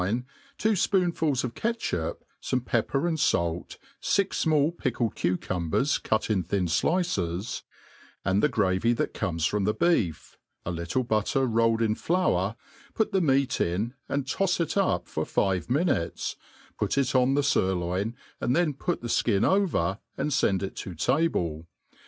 55 0.01 0.15
nne» 0.17 0.25
two 0.57 0.71
fpoonfuh 0.71 1.43
of 1.43 1.53
catchup, 1.53 2.23
fome 2.41 2.65
pepper 2.65 3.05
and 3.07 3.19
fair, 3.21 3.61
fix 4.01 4.43
fmall 4.45 4.75
pickicd 4.75 5.13
cucumbers 5.13 5.99
cut 5.99 6.27
in 6.31 6.41
thin 6.41 6.65
flices^ 6.65 7.61
and 8.25 8.41
the 8.41 8.49
gravy 8.49 8.93
that 8.93 9.13
comes 9.13 9.45
from 9.45 9.63
the 9.65 9.75
beef, 9.75 10.39
a 10.65 10.71
little 10.71 11.03
batter 11.03 11.45
rolled 11.45 11.83
in 11.83 11.93
flour, 11.93 12.55
put 12.95 13.11
the 13.11 13.21
meat 13.21 13.51
in^ 13.61 13.93
)ind 14.09 14.25
tofs 14.25 14.59
it 14.59 14.75
up 14.75 15.07
for 15.07 15.23
five 15.23 15.67
minutes^ 15.67 16.35
put 16.79 16.97
it 16.97 17.13
on 17.13 17.35
the 17.35 17.41
firloin, 17.43 18.15
and 18.39 18.55
then 18.55 18.73
puc 18.73 19.01
the 19.01 19.07
/kin 19.07 19.47
over, 19.47 19.99
and 20.17 20.33
fend 20.33 20.63
it 20.63 20.75
to 20.77 20.95
table. 20.95 21.67